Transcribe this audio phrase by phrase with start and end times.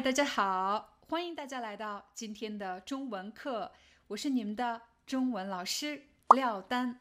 [0.00, 3.72] 大家好，欢迎大家来到今天的中文课，
[4.06, 6.04] 我是你们的中文老师
[6.36, 7.00] 廖丹。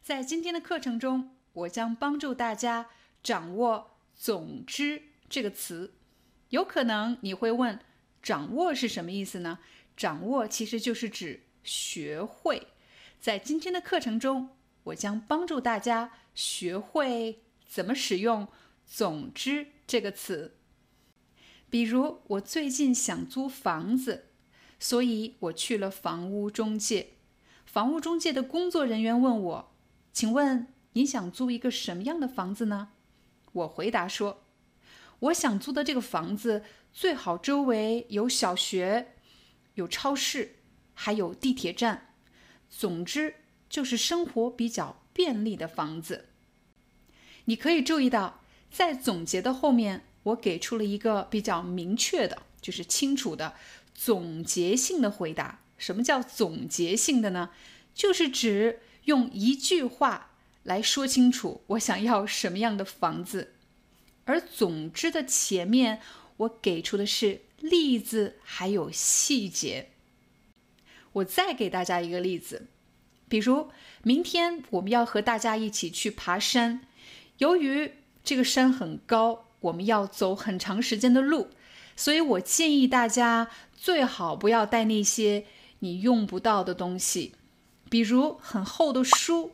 [0.00, 2.90] 在今天的课程中，我将帮助大家
[3.24, 5.94] 掌握“总之”这个词。
[6.50, 7.80] 有可能你会问
[8.22, 9.58] ，“掌握”是什么意思呢？
[9.96, 12.68] 掌握其实就是指学会。
[13.18, 14.50] 在今天的课程中，
[14.84, 18.46] 我将帮助大家学会怎么使用
[18.86, 20.56] “总之”这个词。
[21.70, 24.24] 比如，我最近想租房子，
[24.80, 27.12] 所以我去了房屋中介。
[27.64, 29.72] 房屋中介的工作人员问我
[30.12, 32.88] ：“请问你想租一个什么样的房子呢？”
[33.52, 34.42] 我回答说
[35.30, 39.14] ：“我想租的这个房子最好周围有小学、
[39.74, 40.56] 有超市，
[40.94, 42.14] 还有地铁站。
[42.68, 43.36] 总之，
[43.68, 46.30] 就是生活比较便利的房子。”
[47.46, 50.06] 你可以注意到，在总结的后面。
[50.30, 53.54] 我给出了一个比较明确的，就是清楚的
[53.94, 55.60] 总结性的回答。
[55.78, 57.50] 什么叫总结性的呢？
[57.94, 63.54] 就是指用一句话来说清楚我想要什么样的房子。
[64.26, 66.00] 而总之的前面，
[66.36, 69.90] 我给出的是例子还有细节。
[71.12, 72.68] 我再给大家一个例子，
[73.28, 73.70] 比如
[74.02, 76.86] 明天我们要和大家一起去爬山，
[77.38, 79.46] 由于这个山很高。
[79.60, 81.50] 我们要走很长时间的路，
[81.96, 85.44] 所以我建议大家最好不要带那些
[85.80, 87.34] 你用不到的东西，
[87.88, 89.52] 比如很厚的书、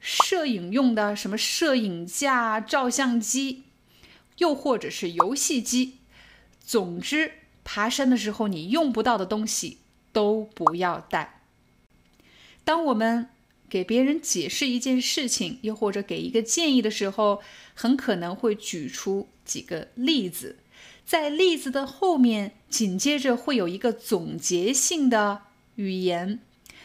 [0.00, 3.64] 摄影用的什么摄影架、照相机，
[4.38, 5.98] 又或者是游戏机。
[6.60, 9.78] 总之，爬山的时候你用不到的东西
[10.12, 11.42] 都不要带。
[12.64, 13.28] 当我们
[13.68, 17.40] 给别人解释一件事情，又或者给一个建议的时候，
[17.74, 20.58] 很可能会举出几个例子，
[21.04, 25.42] 在例子的后面紧接着会有一个总结性的
[25.74, 26.40] 语言。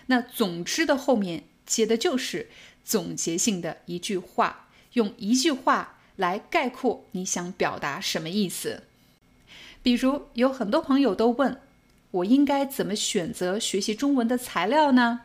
[0.08, 2.50] 那总之的后面接的就是
[2.84, 8.84] 总结性的一句话，用一句话来概括你想表达什么意思。
[9.84, 11.62] 比如，有很多朋友都问
[12.12, 15.22] 我应该怎么选择学习中文的材料呢？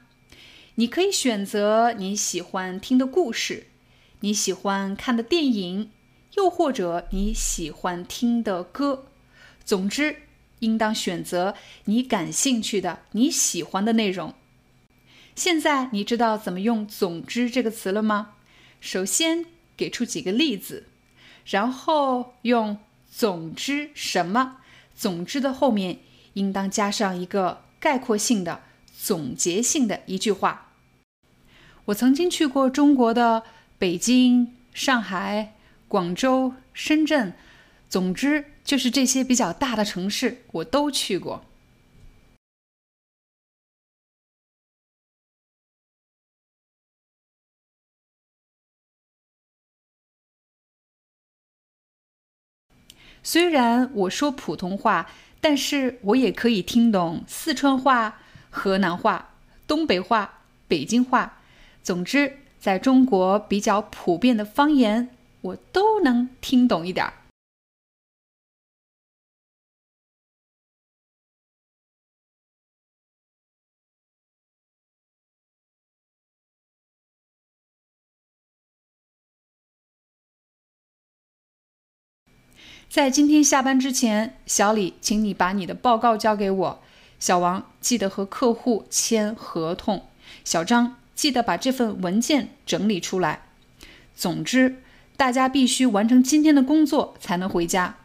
[0.76, 3.68] 你可以选择你喜欢听的故事，
[4.20, 5.90] 你喜欢看的电影，
[6.34, 9.06] 又或者你喜欢听的歌。
[9.64, 10.22] 总之，
[10.58, 14.34] 应当选择你感兴趣的、你喜欢的内容。
[15.36, 18.32] 现在你知道怎么用“总之”这个词了吗？
[18.80, 19.46] 首先
[19.76, 20.88] 给出几个例子，
[21.46, 24.56] 然后用“总之什么”。
[24.96, 26.00] 总之的后面
[26.32, 28.62] 应当加上一个概括性的。
[28.96, 30.63] 总结性的一句话。
[31.86, 33.42] 我曾经去过中国的
[33.78, 35.54] 北京、上海、
[35.86, 37.34] 广州、深圳，
[37.90, 41.44] 总之就是这些比较大的城市，我都去过。
[53.22, 58.20] 虽然我说普通话，但是我也可以听懂四川话。
[58.50, 59.34] 河南话、
[59.66, 61.40] 东北话、北京话，
[61.84, 65.10] 总之，在中国比较普遍的方言，
[65.42, 67.12] 我都能听懂一点儿。
[82.88, 86.82] 在今天下班之前，小李，请你把你的报告交给我。
[87.18, 90.08] 小王，记得和客户签合同。
[90.44, 93.48] 小张，记得把这份文件整理出来。
[94.14, 94.82] 总之，
[95.16, 97.96] 大家必须完成今天的工作才能回家。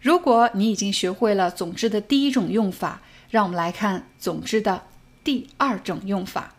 [0.00, 3.02] 如果你已经学会了“总之”的第一种用法。
[3.32, 4.86] 让我们来看总之的
[5.24, 6.54] 第二种用法。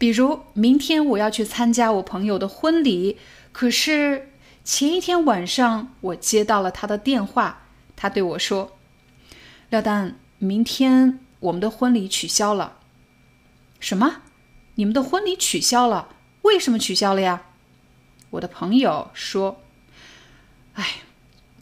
[0.00, 3.18] 比如，明天我要去参加我朋友的婚礼，
[3.52, 4.30] 可是
[4.64, 7.66] 前一天晚上我接到了他的电话，
[7.96, 8.78] 他对我说
[9.68, 12.78] ：“廖丹，明天我们的婚礼取消了。”
[13.78, 14.22] 什么？
[14.76, 16.08] 你们的婚礼取消了？
[16.40, 17.42] 为什么取消了呀？
[18.30, 19.60] 我的朋友说
[20.76, 21.02] ：“哎，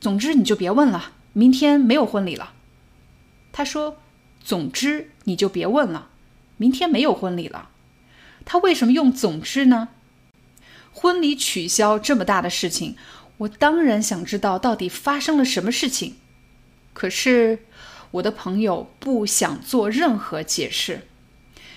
[0.01, 2.53] 总之你就别问了，明天没有婚礼了。”
[3.51, 3.97] 他说
[4.41, 6.11] ：“总之你就别问了，
[6.57, 7.71] 明天没有婚礼了。”
[8.51, 9.91] 他为什么用“总之”呢？
[10.91, 12.97] 婚礼取消这么大的事情，
[13.37, 16.17] 我当然想知道到底发生了什么事情。
[16.95, 17.59] 可是
[18.13, 21.07] 我的朋友不想做任何解释。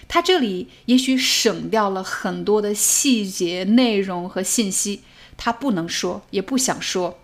[0.07, 5.01] 他这里也许省掉了很多的细节、内容和信息，
[5.35, 7.19] 他不能说，也不想说。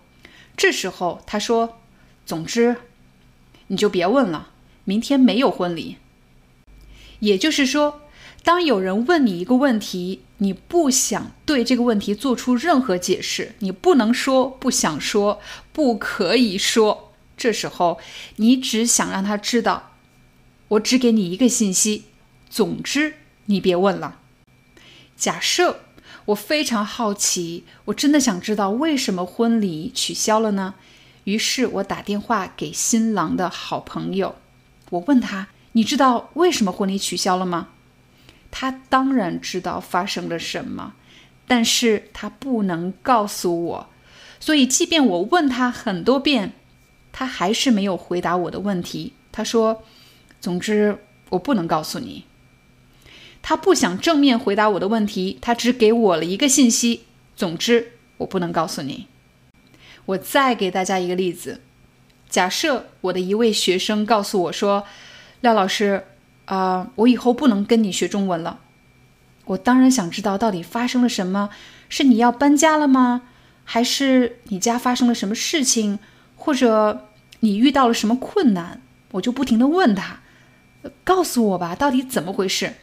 [0.58, 1.78] 这时候他说
[2.26, 2.76] ：“总之，
[3.68, 4.50] 你就别问了，
[4.84, 5.96] 明天没有婚礼。”
[7.20, 8.02] 也就是说，
[8.48, 15.38] 当有人问你一个问题，你不想对这个问题做出任何解释，你不能说，不想说，
[15.70, 17.12] 不可以说。
[17.36, 17.98] 这时候，
[18.36, 19.90] 你只想让他知道，
[20.68, 22.04] 我只给你一个信息。
[22.48, 24.16] 总之，你别问了。
[25.14, 25.80] 假设
[26.24, 30.76] 我非常好奇，我真的想知道为什么婚礼取消了呢？
[31.24, 34.36] 于是我打电话给新郎的好朋友，
[34.88, 37.68] 我问他：“你知道为什么婚礼取消了吗？”
[38.50, 40.94] 他当然知道发生了什么，
[41.46, 43.90] 但是他不能告诉我。
[44.40, 46.52] 所以，即便我问他很多遍，
[47.12, 49.14] 他还是没有回答我的问题。
[49.32, 49.82] 他说
[50.40, 50.98] ：“总之，
[51.30, 52.24] 我不能告诉你。”
[53.42, 57.04] 他不想正面回答我的问题，他只给我了一个信息。
[57.36, 59.06] 总之，我不能告诉你。
[60.06, 61.60] 我再给大家一个例子：
[62.28, 64.84] 假设我的一位学生告诉我说
[65.40, 66.04] ：“廖老师，
[66.48, 68.60] 啊，我以后不能跟你学中文了。”
[69.46, 71.48] 我当然想知道到底发生了什么，
[71.88, 73.22] 是你要搬家了吗？
[73.64, 75.98] 还是你家发生了什么事情？
[76.36, 77.08] 或者
[77.40, 78.82] 你遇到了什么困难？
[79.12, 80.20] 我就不停的问他
[81.04, 82.74] ：“告诉我吧，到底怎么回事？”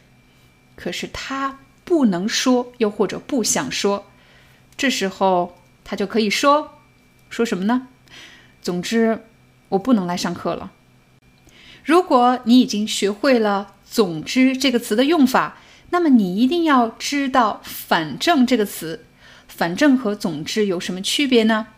[0.74, 4.06] 可是他不能说，又或者不想说，
[4.76, 6.80] 这时候他就可以说，
[7.30, 7.88] 说什么呢？
[8.60, 9.24] 总之，
[9.68, 10.72] 我不能来上课了。
[11.86, 15.56] 如果你已经学会了“总之”这个词的用法，
[15.90, 19.04] 那么你一定要知道“反正”这个词。
[19.46, 21.68] 反正和总之有什么区别呢？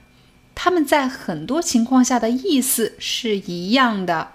[0.55, 4.33] 他们在很多情况下的意思是一样的，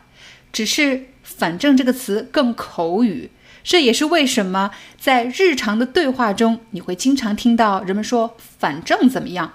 [0.51, 3.31] 只是“反正”这个词更口语。
[3.63, 4.69] 这也是为什么
[4.99, 9.53] 在日常的对话中，你会经常听到人们说“反正怎么样”，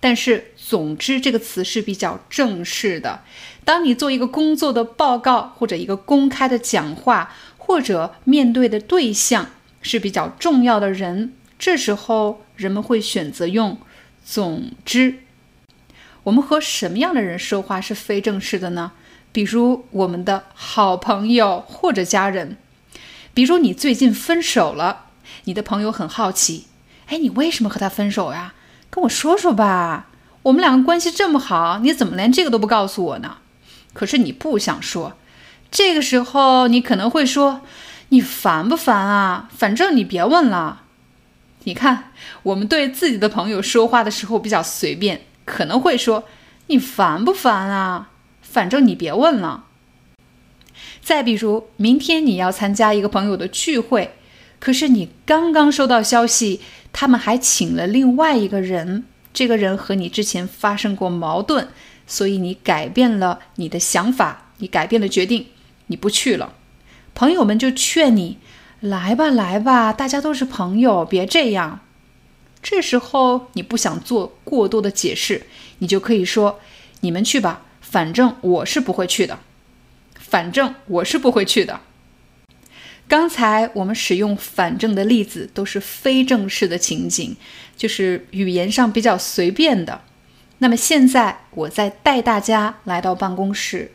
[0.00, 3.22] 但是“总之”这个词是比较正式的。
[3.64, 9.50] 当你做一个工作的报告，或者一个公开的讲话，或者面对的对象
[9.82, 13.78] 是比较重要的人，这时候人们会选择用
[14.24, 15.20] “总之”。
[16.24, 18.92] 我们和什么样的人说话是非正式的呢？
[19.32, 22.56] 比如我们的好朋友或者家人。
[23.34, 25.06] 比如你最近分手了，
[25.44, 26.66] 你的朋友很好奇，
[27.06, 28.54] 哎，你为什么和他分手呀？
[28.90, 30.08] 跟我说说吧。
[30.42, 33.38] 我们两个关系这么好，你怎么连这个都不告诉我呢？
[33.92, 35.14] 可是你不想说，
[35.70, 37.62] 这个时候你可能会说，
[38.10, 39.48] 你烦不烦啊？
[39.52, 40.82] 反正你别问了。
[41.64, 42.12] 你看，
[42.44, 46.22] 我们对自己的朋友说话的时候比较随便，可能会说，
[46.68, 48.10] 你烦不烦啊？
[48.40, 49.64] 反正你别问了。
[51.02, 54.16] 再比如，明天你要参加一个朋友的聚会，
[54.58, 56.60] 可是你刚刚收到消息，
[56.92, 61.68] 他们还请了另外一个人，这个人和你之前发生过矛盾，
[62.06, 65.46] 所以你改变了你的想法，你改变了决定，
[65.86, 66.54] 你不去了。
[67.14, 68.38] 朋友们就劝你
[68.80, 71.80] 来吧，来吧，大家都是朋友，别这样。
[72.62, 75.46] 这时候你不想做过多的解释，
[75.78, 76.58] 你就可以说
[77.00, 79.38] ：“你们去吧，反正我是不会去的。”
[80.18, 81.80] 反正我是不会去的。
[83.08, 87.36] 刚才我们使用“反正”的例子都是非正式的情景，
[87.76, 90.00] 就是语言上比较随便的。
[90.58, 93.92] 那么现在我在带大家来到办公室，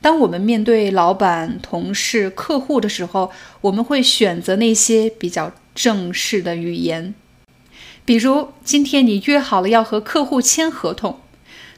[0.00, 7.14] 当我们面对老板、同事、客户的时候，我们会选择那些比较正式的语言。
[8.04, 11.20] 比如今天你约好了要和客户签合同，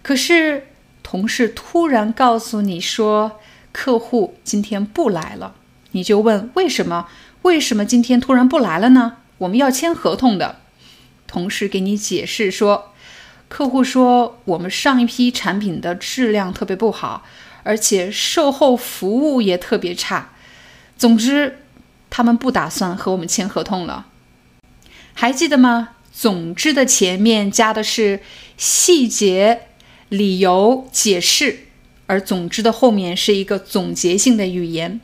[0.02, 0.66] 可是
[1.02, 3.40] 同事突然告诉你说。
[3.76, 5.56] 客户今天不来了，
[5.94, 7.06] 你就问为什么？
[7.42, 9.18] 为什么今天突然不来了呢？
[9.38, 10.56] 我们要签合同的。
[11.28, 12.92] 同事给你解释说，
[13.48, 17.24] 客户说我们上一批产品的质量特别不好，
[17.62, 20.32] 而且售后服务也特别差。
[20.96, 21.60] 总之，
[22.10, 24.06] 他们不打算和我们签合同了。
[25.12, 25.90] 还记得吗？
[26.12, 28.20] 总之的前面加的是
[28.56, 29.68] 细节、
[30.08, 31.66] 理由、解释，
[32.06, 35.00] 而总之的后面是一个总结性的语言。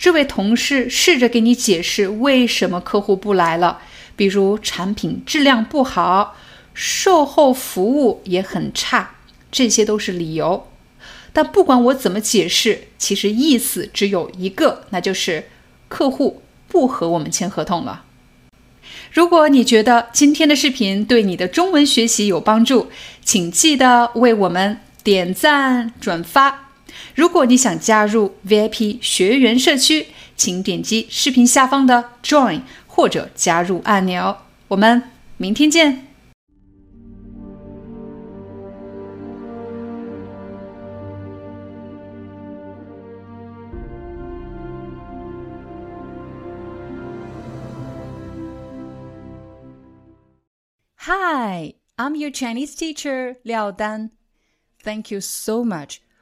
[0.00, 3.80] 这位同事试着给你解释为什么客户不来了，
[4.16, 6.34] 比如产品质量不好，
[6.72, 9.16] 售后服务也很差，
[9.52, 10.66] 这些都是理由。
[11.34, 15.50] 但不管我怎么解释，其实意思只有一个，那就是
[15.88, 18.04] 客户不和我们签合同了。
[19.12, 22.90] 如果你觉得今天的视频对你的中文学习有帮助，
[23.22, 26.69] 请记得为我们点赞转发。
[27.15, 34.37] 如果你想加入 VIP 学员社区，请点击视频下方的 Join 或者加入按钮。
[34.67, 35.03] 我们
[35.37, 36.07] 明天见。
[51.07, 54.09] Hi, I'm your Chinese teacher Liao Dan.
[54.83, 55.97] Thank you so much